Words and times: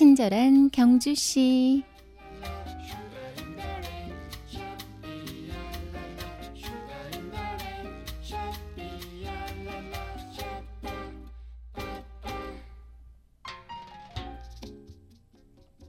친절한 0.00 0.70
경주 0.70 1.14
씨. 1.14 1.84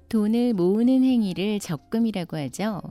돈을 0.10 0.56
모으는 0.56 1.06
행위를 1.06 1.62
적금이라고 1.62 2.36
하죠. 2.36 2.82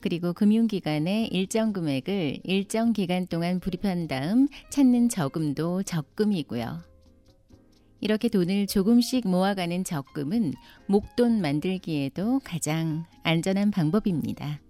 그리고 0.00 0.32
금융기관에 0.32 1.26
일정 1.32 1.72
금액을 1.72 2.38
일정 2.44 2.92
기간 2.92 3.26
동안 3.26 3.58
불입한 3.58 4.06
다음 4.06 4.46
찾는 4.70 5.08
저금도 5.08 5.82
적금이고요. 5.82 6.95
이렇게 8.00 8.28
돈을 8.28 8.66
조금씩 8.66 9.26
모아가는 9.26 9.84
적금은 9.84 10.52
목돈 10.86 11.40
만들기에도 11.40 12.40
가장 12.44 13.04
안전한 13.22 13.70
방법입니다. 13.70 14.60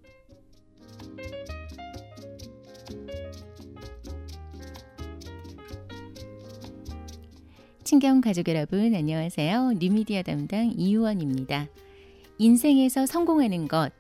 친경 7.83 8.21
가족 8.21 8.49
여러분 8.49 8.95
안녕하세요. 8.95 9.75
뉴미디어 9.79 10.23
담당 10.23 10.73
이유원입니다. 10.77 11.69
인생에서 12.39 13.07
성공하는 13.07 13.69
것, 13.69 13.93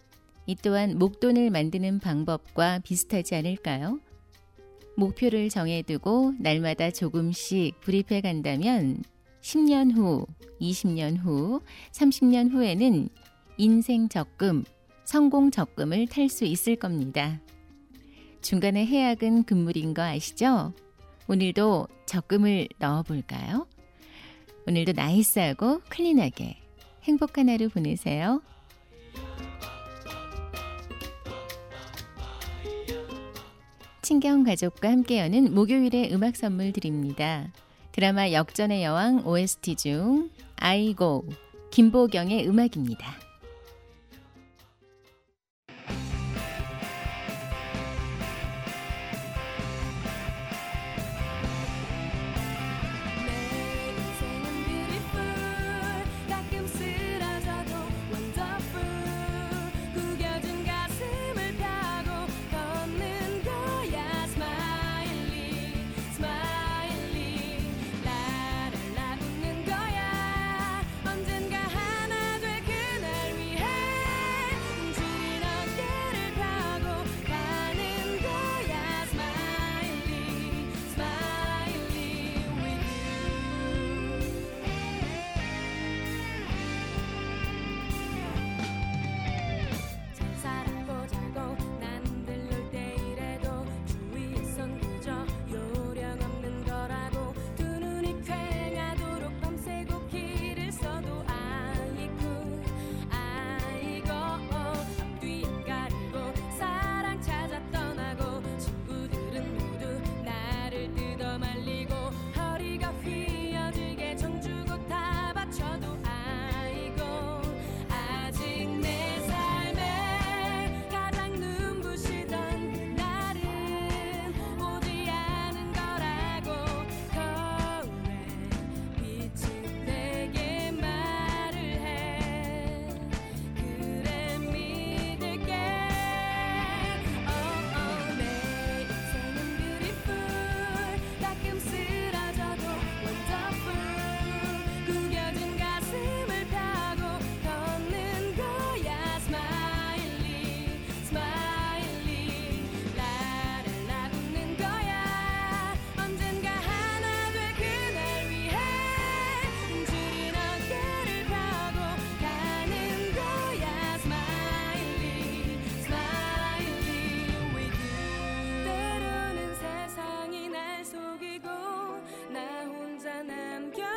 이 0.47 0.57
또한 0.57 0.99
목돈을 0.99 1.51
만드는 1.51 2.01
방법과 2.01 2.81
비슷하지 2.81 3.35
않을까요? 3.37 4.01
목표를 4.97 5.51
정해두고 5.51 6.35
날마다 6.39 6.91
조금씩 6.91 7.81
불입해 7.81 8.23
간다면 8.23 9.03
10년 9.47 9.95
후, 9.95 10.27
20년 10.61 11.19
후, 11.19 11.61
30년 11.93 12.51
후에는 12.51 13.09
인생 13.59 14.09
적금, 14.09 14.65
성공 15.05 15.53
적금을 15.53 16.09
탈 16.09 16.29
수 16.29 16.45
있을 16.45 16.75
겁니다. 16.75 17.41
중간에 18.43 18.85
해약은 18.85 19.45
금물인 19.45 19.95
거 19.95 20.03
아시죠? 20.03 20.73
오늘도 21.29 21.87
적금을 22.07 22.67
넣어 22.81 23.05
볼까요? 23.05 23.69
오늘도 24.67 24.95
나이스하고 24.97 25.81
클린하게 25.91 26.57
행복한 27.05 27.49
하루 27.49 27.69
보내세요. 27.69 28.43
친경 34.03 34.43
가족과 34.43 34.91
함께 34.91 35.21
여는 35.21 35.55
목요일의 35.55 36.13
음악 36.13 36.35
선물 36.35 36.73
드립니다. 36.73 37.53
드라마 37.97 38.31
역전의 38.31 38.85
여왕 38.85 39.27
OST 39.27 39.77
중 39.77 40.29
아이고 40.57 41.25
김보경의 41.71 42.47
음악입니다. 42.47 43.26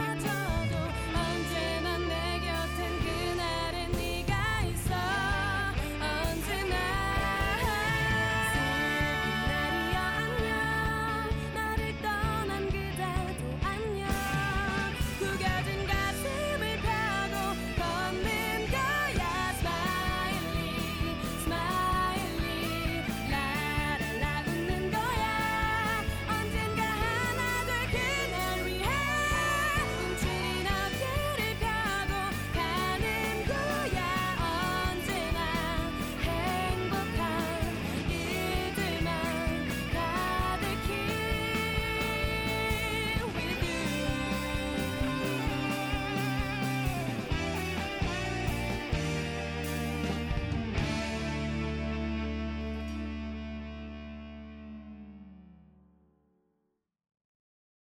I 0.01 0.15
don't 0.15 0.38